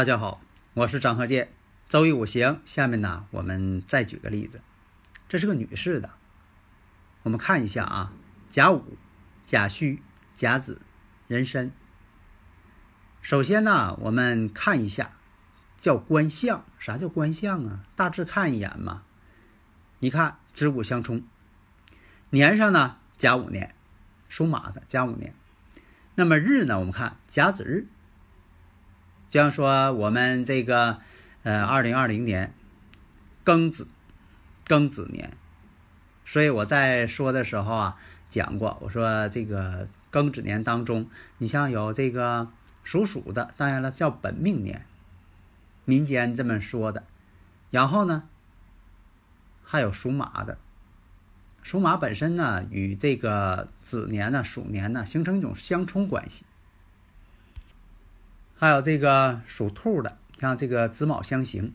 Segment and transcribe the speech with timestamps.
[0.00, 0.40] 大家好，
[0.72, 1.52] 我是张鹤剑。
[1.86, 4.62] 周易五行，下面呢，我们再举个例子，
[5.28, 6.08] 这是个女士的，
[7.22, 8.12] 我们看一下啊，
[8.48, 8.96] 甲午、
[9.44, 10.00] 甲戌、
[10.34, 10.80] 甲子、
[11.28, 11.70] 壬申。
[13.20, 15.10] 首先呢，我们看一下，
[15.82, 16.64] 叫观象。
[16.78, 17.80] 啥叫观象啊？
[17.94, 19.02] 大致看一眼嘛。
[19.98, 21.22] 一看子午相冲，
[22.30, 23.74] 年上呢甲午年，
[24.30, 25.34] 属马的甲午年。
[26.14, 27.86] 那么日呢，我们看甲子日。
[29.30, 30.98] 就像说我们这个，
[31.42, 32.52] 呃，二零二零年
[33.44, 33.88] 庚子，
[34.66, 35.32] 庚子年。
[36.24, 37.96] 所以我在说的时候啊，
[38.28, 41.08] 讲过，我说这个庚子年当中，
[41.38, 42.48] 你像有这个。
[42.82, 44.86] 属鼠的，当然了，叫本命年，
[45.84, 47.04] 民间这么说的。
[47.70, 48.24] 然后呢，
[49.62, 50.56] 还有属马的，
[51.62, 56.46] 属马本身呢与这个子年呢、鼠年呢形成一种相冲关系。
[58.60, 61.72] 还有这个属兔的，像这个子卯相刑，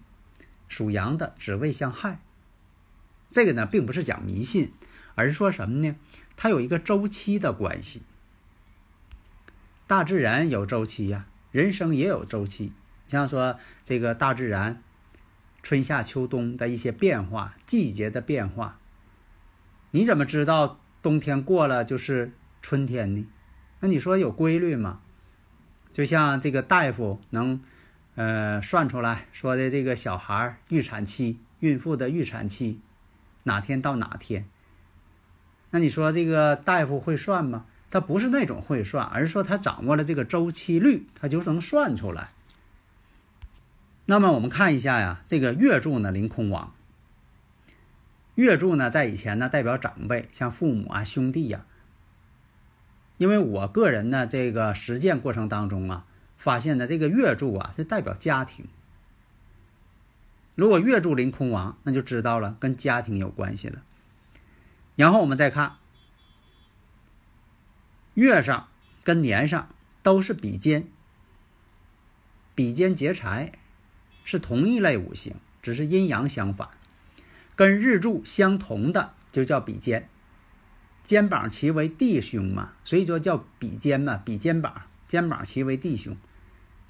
[0.68, 2.20] 属羊的子未相害。
[3.32, 4.72] 这个呢，并不是讲迷信，
[5.16, 5.96] 而是说什么呢？
[6.38, 8.04] 它有一个周期的关系。
[9.88, 12.72] 大自然有周期呀，人生也有周期。
[13.08, 14.84] 像说这个大自然，
[15.64, 18.78] 春夏秋冬的一些变化，季节的变化，
[19.90, 23.26] 你怎么知道冬天过了就是春天呢？
[23.80, 25.02] 那你说有规律吗？
[25.96, 27.62] 就像这个大夫能，
[28.16, 32.82] 呃，算出来说的这个小孩预产期、孕妇的预产期
[33.44, 34.46] 哪天到哪天？
[35.70, 37.66] 那你说这个大夫会算吗？
[37.92, 42.32] 他不是那种会算，而是说他掌握了这个周期率，他就能算出来。
[44.06, 46.74] 那么我们看一下呀，这个月柱呢临空亡。
[48.34, 51.66] 月柱呢在以前呢代表长辈，像父母啊、兄弟呀。
[53.18, 56.06] 因为我个人呢这个实践过程当中啊，
[56.38, 58.68] 发现呢这个月柱啊是代表家庭。
[60.56, 63.82] 如果月柱临空亡，那就知道了跟家庭有关系了。
[64.96, 65.78] 然后我们再看。
[68.14, 68.70] 月上
[69.04, 69.68] 跟年上
[70.02, 70.88] 都是比肩，
[72.56, 73.52] 比肩劫财
[74.24, 76.70] 是同一类五行，只是阴阳相反。
[77.58, 80.08] 跟日柱相同的就叫比肩，
[81.06, 86.18] 肩膀齐为弟兄嘛，所以说叫比肩嘛，比肩膀，肩膀齐为弟兄，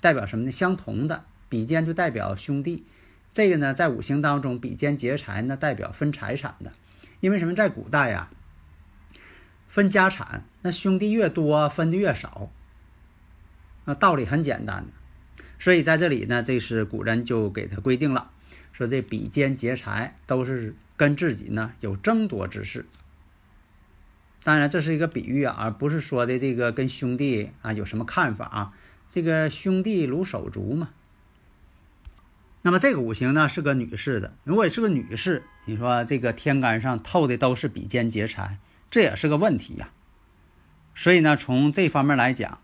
[0.02, 0.52] 代表什么呢？
[0.52, 2.86] 相同的比肩就代表兄弟。
[3.34, 6.72] 这个呢，在五行当中，比肩劫财呢，代表分财产的，
[7.20, 7.54] 因为什么？
[7.54, 8.30] 在古代呀。
[9.68, 12.50] 分家产，那兄弟越多，分的越少。
[13.84, 18.32] 那道理很简单的，所以在这里呢，这是古人就给他规定了，
[18.72, 22.86] 说这比肩劫财都是跟自己呢有争夺之势。
[24.46, 28.74] 当然这是一个比喻啊，而不是说的这个跟兄弟啊有什么看法啊。
[29.10, 30.90] 这个兄弟如手足嘛。
[32.62, 38.60] 那么这个五行呢是个女士的，如果是个女士，你说这个天干上透的都是比肩劫财。
[38.92, 39.90] 这也是个问题呀，
[40.94, 42.60] 所以呢，从这方面来讲，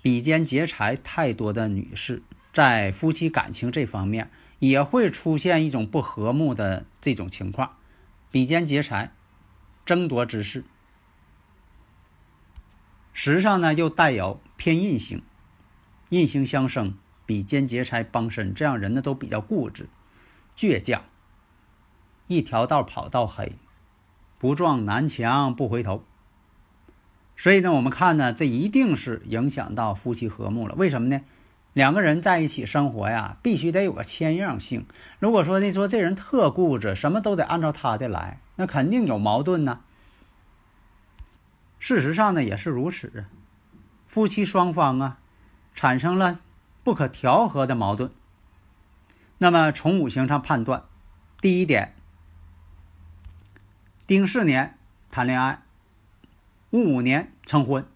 [0.00, 2.22] 比肩劫财太多的女士，
[2.54, 7.76] 在夫妻感情这方面也会出现一种不和睦的这种情况，
[8.30, 9.12] 比肩劫财，
[9.84, 10.64] 争夺之势。
[13.20, 15.22] 时上呢又带有偏印星，
[16.10, 16.94] 印星相生，
[17.26, 19.88] 比肩劫财帮身，这样人呢都比较固执、
[20.56, 21.02] 倔强，
[22.28, 23.56] 一条道跑到黑。
[24.38, 26.04] 不撞南墙不回头，
[27.36, 30.76] 所以呢，我们看呢，这一定是影响到夫妻和睦了。
[30.76, 31.20] 为什么呢？
[31.72, 34.86] 两个人在一起生活呀，必须得有个谦让性。
[35.18, 39.80] 如果说你说这人特固执，什么都得按照他的来，那肯定有矛盾呢。
[41.78, 43.24] 事实上呢，也是如此，
[44.06, 45.18] 夫妻双方啊，
[45.74, 46.40] 产生了
[46.82, 48.10] 不可调和的矛盾。
[49.38, 50.84] 那么从五行上判断，
[51.40, 51.94] 第一点。
[54.06, 54.76] 丁巳年
[55.10, 55.62] 谈恋爱，
[56.70, 57.86] 戊午年成婚。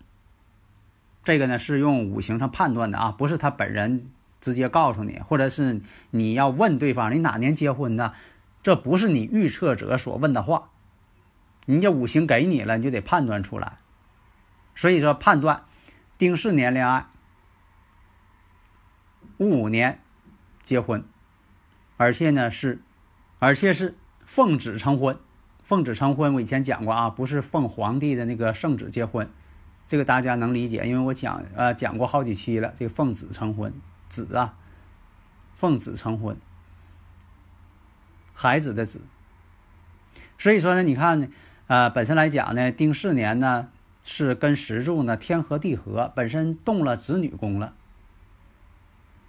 [1.25, 5.81] 这个呢是用五行上判断的啊，不是他本人直接告诉你，或者是
[6.11, 8.14] 你要问对方你哪年结婚的，
[8.62, 10.70] 这不是你预测者所问的话。
[11.66, 13.78] 人家五行给你了，你就得判断出来。
[14.74, 15.64] 所以说，判断
[16.18, 17.06] 丁巳年恋爱，
[19.38, 20.00] 戊午年
[20.62, 21.04] 结婚，
[21.96, 22.80] 而且呢是，
[23.38, 25.18] 而且是奉旨成婚。
[25.62, 29.30] 奉旨成婚，我以前讲过啊，不是奉皇帝的那个圣旨结婚，
[29.86, 32.72] 这个大家能理解，因为我讲呃讲过好几期了。
[32.76, 33.72] 这个奉子成婚，
[34.08, 34.54] 子啊，
[35.54, 36.36] 奉子成婚，
[38.34, 39.02] 孩子的子。
[40.36, 41.28] 所以说呢，你看呢，
[41.66, 43.68] 呃，本身来讲呢，丁巳年呢
[44.04, 47.74] 是跟石柱呢天合地合，本身动了子女宫了。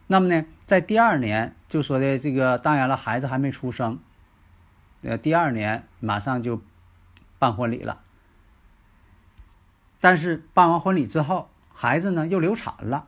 [0.07, 4.00] 那么呢，在第二年就说的这个，当然了，孩子还没出生。
[5.01, 6.62] 呃，第二年马上就
[7.39, 8.01] 办婚礼了，
[10.00, 13.07] 但是办完婚礼之后，孩子呢又流产了，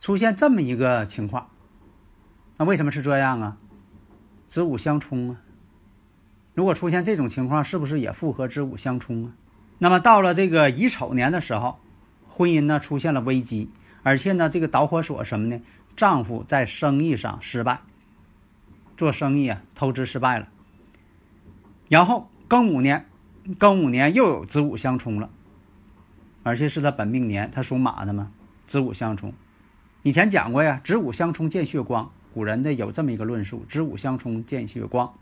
[0.00, 1.50] 出现这么一个情况，
[2.56, 3.56] 那为什么是这样啊？
[4.46, 5.40] 子午相冲啊！
[6.54, 9.32] 如果出现这种情况，是不是也符合子午相冲啊？
[9.78, 11.78] 那么到了这个乙丑年的时候，
[12.28, 13.68] 婚姻呢出现了危机，
[14.02, 15.60] 而且呢这个导火索什么呢？
[15.96, 17.80] 丈夫在生意上失败，
[18.96, 20.48] 做生意啊投资失败了。
[21.88, 23.06] 然后庚午年，
[23.58, 25.30] 庚午年又有子午相冲了，
[26.42, 28.30] 而且是他本命年，他属马的嘛，
[28.66, 29.32] 子午相冲。
[30.02, 35.12] 以前讲过呀，子午相冲见血光，古人的有这么一个论述，子午相冲见血光。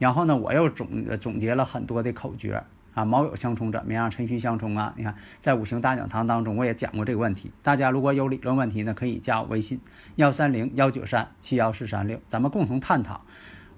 [0.00, 2.64] 然后呢，我又总总结了很多的口诀
[2.94, 4.10] 啊，卯酉相冲怎么样？
[4.10, 7.52] 辰戌相冲啊，你看在五行大讲堂当中我也讲过这个问题。
[7.62, 9.80] 大家如果有理论问题呢，可以加我微信
[10.16, 13.20] 幺三零幺九三七幺四三六，咱们共同探讨。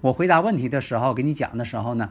[0.01, 2.09] 我回答问题的时候，给你讲的时候呢。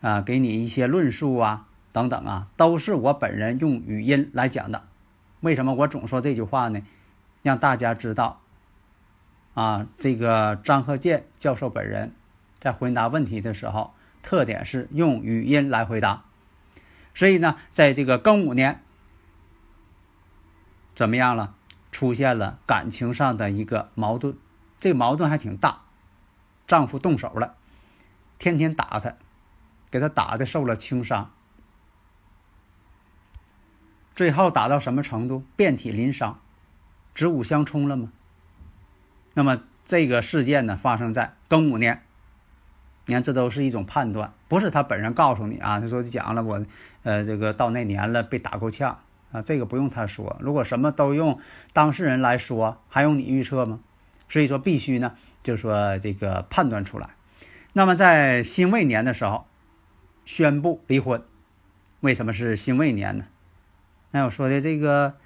[0.00, 4.82] 啊，给你一些论述啊，等等啊，都是我本人用语音来讲的。
[5.40, 6.82] 为什么我总说这句话呢？
[7.42, 8.42] 让大家知道，
[9.54, 12.12] 啊，这个张鹤健教授本人
[12.64, 16.24] 在回答问题的时候，特点是用语音来回答。
[17.14, 18.82] 所以呢，在这个庚午年，
[20.96, 21.54] 怎么样了？
[21.92, 24.38] 出现了感情上的一个矛盾，
[24.80, 25.82] 这个矛盾还挺大，
[26.66, 27.54] 丈夫动手了，
[28.38, 29.14] 天天打她。
[29.90, 31.30] 给她打的受了轻伤，
[34.16, 35.44] 最后打到什么程度？
[35.54, 36.40] 遍体鳞伤，
[37.14, 38.10] 子午相冲了吗？
[39.34, 42.02] 那么这个事件呢，发生在庚午年。
[43.06, 45.80] 你看，这都是一种判断，不是他本人告诉你啊。
[45.80, 46.64] 他说讲了，我
[47.02, 48.98] 呃，这个到那年了，被打够呛
[49.32, 50.36] 啊，这个不用他说。
[50.40, 51.38] 如果什么都用
[51.72, 53.80] 当事人来说，还用你预测吗？
[54.28, 57.10] 所以说，必须呢，就说这个判断出来。
[57.72, 59.46] 那么在辛未年的时候。
[60.26, 61.22] 宣布离婚，
[62.00, 63.26] 为什么是辛未年呢？
[64.10, 65.16] 那我说的这个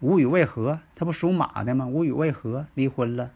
[0.00, 0.80] 无语为何？
[0.96, 1.86] 他不属马的吗？
[1.86, 3.30] 无语为何离婚了？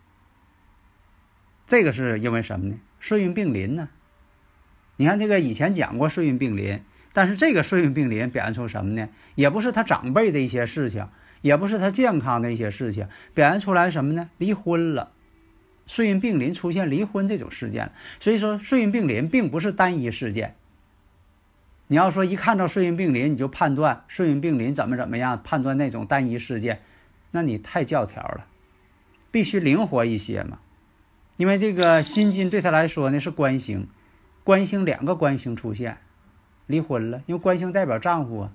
[1.69, 2.75] 这个是因为什么呢？
[3.03, 3.89] 顺运并临呢？
[4.95, 6.81] 你看这个以前讲过顺运并临，
[7.13, 9.09] 但是这个顺运并临表现出什么呢？
[9.35, 11.09] 也不是他长辈的一些事情，
[11.41, 14.31] 也不是他健康的一些事情，表现出来什么呢？
[14.39, 15.11] 离婚了，
[15.89, 17.91] 顺运并临出现离婚这种事件，
[18.21, 20.55] 所以说顺运并临并不是单一事件。
[21.89, 26.81] 你要说一看到顺运并临，你就判断顺运并临怎么怎么样，判断那种单一事件，
[27.33, 28.47] 那你太教条了，
[29.33, 30.61] 必须灵活一些嘛。
[31.37, 33.89] 因为这个辛金对他来说呢是官星，
[34.45, 35.99] 官星两个官星出现，
[36.67, 38.53] 离婚了，因为官星代表丈夫啊。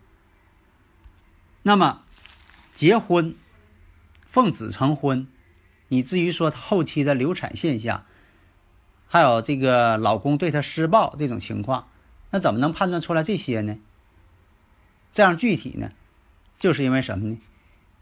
[1.64, 2.04] 那么
[2.74, 3.36] 结婚，
[4.30, 5.28] 奉子成婚，
[5.90, 8.06] 以至于说他后期的流产现象，
[9.08, 11.88] 还有这个老公对他施暴这种情况。
[12.30, 13.78] 那怎么能判断出来这些呢？
[15.12, 15.92] 这样具体呢，
[16.60, 17.38] 就是因为什么呢？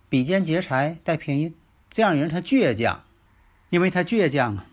[0.10, 1.56] 比肩劫财带偏印，
[1.90, 3.05] 这样人他倔强，
[3.76, 4.66] 因为他倔强啊，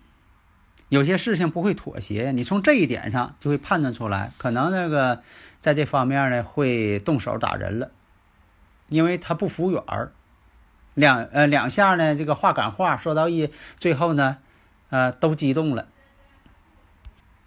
[0.88, 2.30] 有些事情不会妥协。
[2.30, 5.24] 你从这一点上就会判断出来，可能那个
[5.58, 7.90] 在这方面呢会动手打人了，
[8.88, 10.12] 因为他不服软儿，
[10.94, 14.38] 两呃两下呢这个话赶话说到一最后呢，
[14.90, 15.88] 呃都激动了。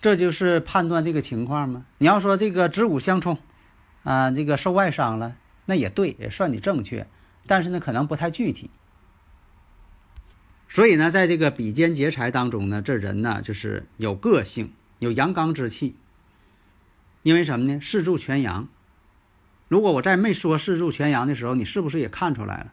[0.01, 1.85] 这就是判断这个情况吗？
[2.00, 3.38] 你要说这个子午相冲，
[4.03, 7.07] 啊，这个受外伤了，那也对，也算你正确，
[7.47, 8.69] 但是呢，可能不太具体。
[10.67, 15.95] 所以呢，在这个比肩劫财当中呢，这人呢就是有个性，有阳刚之气。
[17.24, 17.79] 因为什么呢？
[17.81, 18.67] 四柱全阳。
[19.67, 22.72] 如果我在没说四柱全阳的时候，你是不是也看出来了？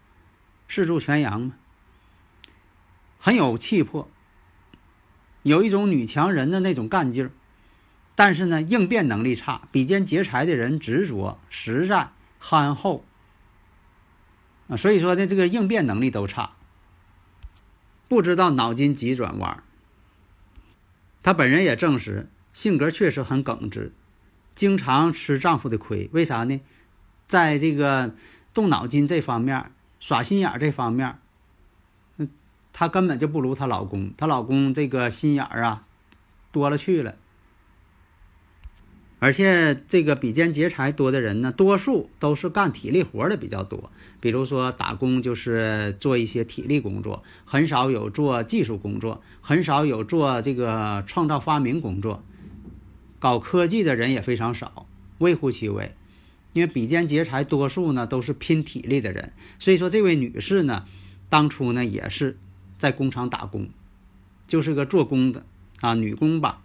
[0.69, 1.55] 四柱全阳嘛，
[3.19, 4.11] 很有气魄。
[5.43, 7.31] 有一种女强人的那种干劲儿，
[8.15, 9.63] 但是呢，应变能力差。
[9.73, 13.05] 比肩劫财的人执着、实在、憨厚
[14.69, 16.53] 啊，所以说呢，这个应变能力都差。
[18.13, 19.63] 不知道脑筋急转弯。
[21.23, 23.91] 她本人也证实，性格确实很耿直，
[24.55, 26.11] 经常吃丈夫的亏。
[26.13, 26.61] 为啥呢？
[27.27, 28.15] 在这个
[28.53, 31.21] 动脑筋这方面、耍心眼这方面，
[32.75, 34.13] 她根本就不如她老公。
[34.19, 35.87] 她老公这个心眼啊，
[36.51, 37.17] 多了去了。
[39.23, 43.93] 而且这个比肩劫财多的人呢，多数都是干体力活的比较多。
[44.19, 52.25] 比如说打工就是做一些体力工作，很少有做技术工作，很少有做这个创造发明工作。
[53.21, 54.89] 搞科技的人也非常少，
[55.19, 55.95] 微乎其微。
[56.53, 60.85] 因为比肩劫财多数呢都是拼体力的人，所以说这位女士呢，
[61.29, 62.37] 当初呢也是
[62.77, 63.69] 在工厂打工，
[64.49, 65.45] 就是个做工的
[65.81, 66.61] 啊，女工吧。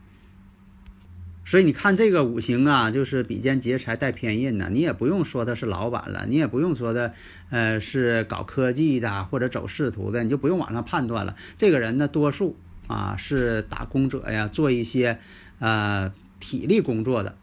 [1.48, 7.14] 所以你看这个五行啊，就是比肩劫财带偏印呢，你也不用说他是老板了，你也不用说的，
[7.50, 11.38] 呃，是搞科技的或者走仕途的，你就不用往上判断了。
[11.56, 15.20] 这个人呢，多数啊是打工者呀，做一些
[15.60, 16.12] 呃
[16.42, 17.38] 体力工作的，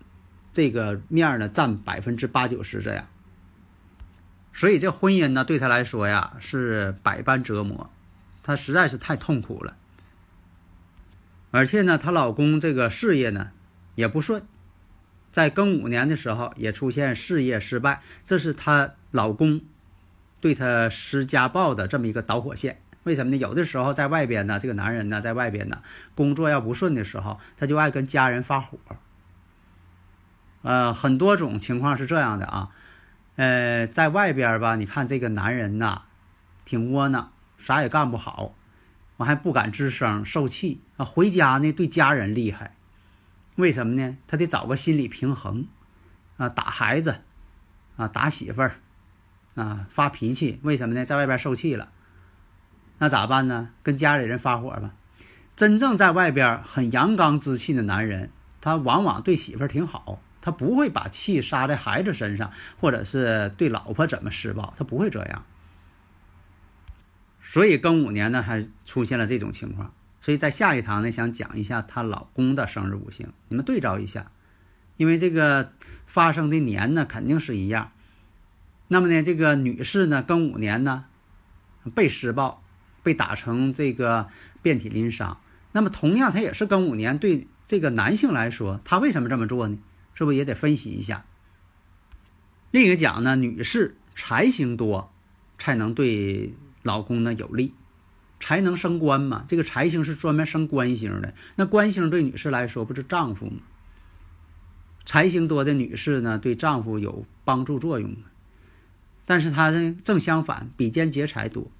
[0.53, 3.07] 这个面呢占百分之八九十这样。
[4.53, 7.89] 所以这婚姻呢，对他来说呀是百般折磨，
[8.43, 9.75] 他实在是太痛苦了。
[11.51, 13.49] 而且呢，她老公这个事业呢。
[13.95, 14.43] 也不顺，
[15.33, 19.61] 在庚午年的时候也出现事业失败，这是她老公
[20.41, 22.81] 对她施家暴的这么一个导火线。
[23.05, 23.37] 为什么呢？
[23.37, 25.83] 有的时候在外边呢，这个男人呢，在外边呢，
[26.15, 28.79] 工作要不顺的时候，他就爱跟家人发火。
[30.63, 32.71] 呃，很多种情况是这样的啊，
[33.37, 36.05] 呃，在外边吧，你看这个男人呐，
[36.65, 38.55] 挺窝囊，啥也干不好，
[39.19, 41.05] 我还不敢吱声，受气啊。
[41.05, 42.74] 回家呢，对家人厉害。
[43.57, 44.17] 为什么呢？
[44.27, 45.67] 他得找个心理平衡，
[46.37, 47.21] 啊，打孩子，
[47.97, 48.75] 啊，打媳妇儿，
[49.55, 50.59] 啊，发脾气。
[50.63, 51.05] 为什么呢？
[51.05, 51.91] 在外边受气了，
[52.99, 53.71] 那咋办呢？
[53.83, 54.93] 跟家里人发火吧。
[55.57, 58.31] 真正在外边很阳刚之气的男人，
[58.61, 65.45] 他往往对媳妇儿挺好，他不会把气撒在孩子身上，或者是对老婆怎么施暴，他不会这样。
[67.41, 69.95] 所以庚午年呢，还出现了这种情况。
[70.25, 74.31] 所以在下一堂呢，想讲一下她老公的生日五行，你们对照一下，
[74.97, 75.75] 因为这个
[76.07, 77.93] 发生的年呢肯定是一样。
[78.89, 81.05] 那么呢，这个女士呢，庚午年呢
[81.95, 82.63] 被施暴，
[83.03, 84.31] 被打成这个
[84.63, 85.39] 遍体鳞伤。
[85.73, 89.77] 那么同样，她也是庚午年，对这个男性来说，他为什么这么做呢？
[90.15, 91.27] 是不是也得分析一下？
[92.71, 95.13] 另一个讲呢，女士财星多，
[95.59, 97.75] 才能对老公呢有利。
[98.45, 99.47] 才能升官嘛？
[99.49, 101.33] 这个财星是专门升官星的。
[101.57, 103.63] 那官星对女士来说不是丈夫吗？
[105.07, 108.15] 财星多的女士呢，对丈夫有帮助作用。
[109.25, 111.71] 但是她呢，正相反，比肩劫财多。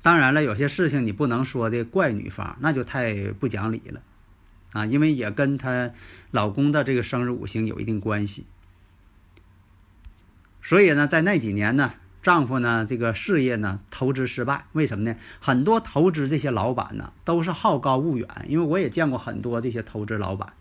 [0.00, 4.00] 当然了，有些事情你不能说的怪女方，那就太不讲理了
[4.72, 4.86] 啊！
[4.86, 5.90] 因为也跟她
[6.30, 8.46] 老公的这个生日五行有一定关系。
[10.62, 11.92] 所以呢，在那几年呢。
[12.22, 15.16] 丈夫呢，这个事业呢，投资失败，为什么呢？
[15.38, 20.52] 很多投资这些老板呢，都是好高骛远，因为我也见过很多这些投资老板，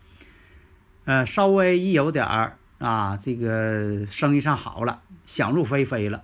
[1.06, 6.24] 呃，稍微一有点儿啊，这个生意上好了，想入非非了，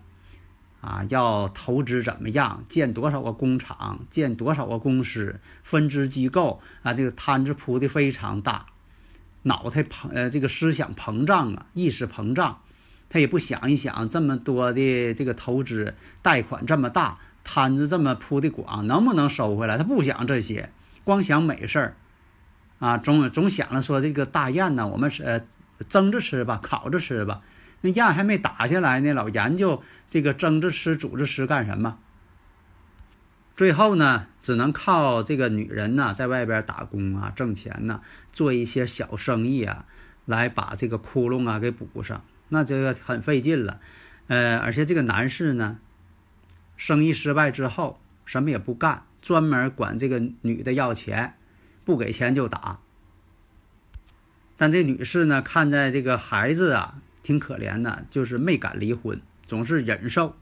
[0.80, 8.68] 啊，要投资怎么样，建多少个工厂，建多少个公司，分支机构啊，这个摊子铺的非常大，
[9.42, 12.60] 脑袋膨，呃，这个思想膨胀啊，意识膨胀。
[13.12, 19.78] 他也不想一想，这么多的这个投资贷款这么大，摊子这么铺的广，能不能收回来？
[19.78, 20.72] 他不想这些，
[21.04, 21.96] 光想美事儿，
[22.80, 25.46] 啊，总总想着说这个大雁呢，我们是
[25.90, 27.42] 蒸着吃吧，烤着吃吧。
[27.82, 31.98] 那雁还没打下来呢，老研究这个蒸着吃、煮着吃干什么？
[33.58, 38.00] 最后呢，只能靠这个女人呢，在外边打工啊，挣钱呢，
[38.32, 39.84] 做一些小生意啊，
[40.26, 42.24] 来把这个窟窿啊给补上。
[42.54, 43.80] 那这个很费劲了，
[44.28, 45.80] 呃，而且这个男士呢，
[46.76, 51.36] 生意失败之后什么也不干，专门管这个女的要钱，
[51.86, 52.80] 不给钱就打。
[54.58, 60.36] 但这女士呢，看在这个孩子啊挺可怜的，就是没敢离婚，总是忍受。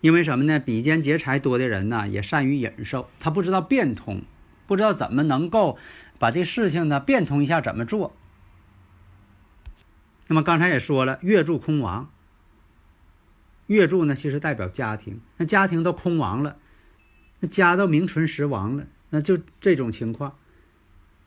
[0.00, 0.58] 因为什么呢？
[0.58, 4.22] 比肩劫财多的人呢，也善于忍受，他不知道变通，
[4.66, 5.78] 不知道怎么能够
[6.18, 8.16] 把这事情呢变通一下，怎么做。
[10.26, 12.10] 那么刚才也说了，月柱空亡。
[13.66, 16.58] 月柱呢，其实代表家庭，那家庭都空亡了，
[17.40, 20.36] 那家都名存实亡了，那就这种情况。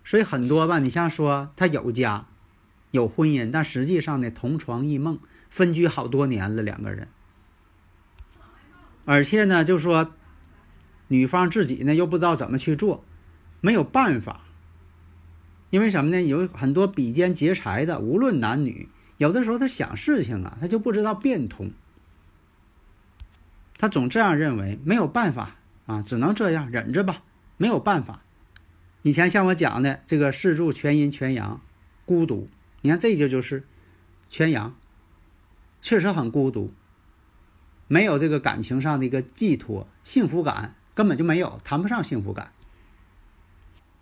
[0.04, 2.28] 所以很多吧，你像说他有家，
[2.92, 7.08] 有婚姻，但实际上呢，同床异梦，分居好多年了两个人。
[9.06, 10.14] 而且呢，就说
[11.08, 13.04] 女方自己呢又不知道怎么去做，
[13.62, 14.42] 没有办法。
[15.70, 16.22] 因为什么呢？
[16.22, 21.72] 有很多比肩劫财的，无论男女，有的时候他想事情啊，他就不知道变通，
[23.78, 27.22] 他总这样认为，没有办法啊，只能这样忍着吧，
[27.58, 28.22] 没有办法。
[29.02, 31.62] 以前像我讲的这个四柱全阴全阳，
[32.06, 32.50] 孤独，
[32.82, 33.66] 你看这就就是
[34.30, 34.76] 全阳，
[35.82, 36.74] 确实很孤独，
[37.88, 42.52] 没有这个感情上的一个寄托，幸福感根本就没有，谈不上幸福感。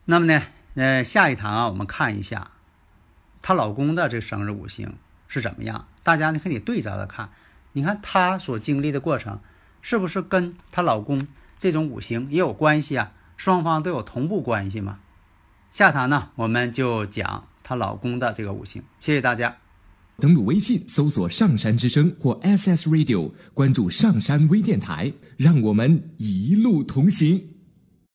[0.05, 0.41] 那么呢？
[0.75, 2.51] 呃，下一堂啊，我们看一下
[3.41, 4.95] 她老公的这生日五行
[5.27, 5.87] 是怎么样。
[6.03, 7.29] 大家呢可以对照着看，
[7.73, 9.39] 你看她所经历的过程，
[9.81, 11.27] 是不是跟她老公
[11.57, 13.13] 这种五行也有关系啊？
[13.37, 14.99] 双方都有同步关系吗？
[15.71, 18.83] 下堂呢，我们就讲她老公的这个五行。
[18.99, 19.57] 谢谢大家。
[20.17, 27.54] 登录微信搜索“上山之声”或 SS Radio，关注上山微电台，让我们一路同行。